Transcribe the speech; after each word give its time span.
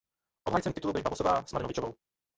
Obhájcem 0.47 0.73
titulu 0.73 0.93
byly 0.93 1.03
Babosová 1.03 1.43
s 1.45 1.51
Mladenovicovou. 1.51 1.93